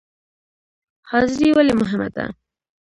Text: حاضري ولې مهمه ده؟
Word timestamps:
حاضري 1.09 1.49
ولې 1.55 1.73
مهمه 1.81 2.07
ده؟ 2.15 2.25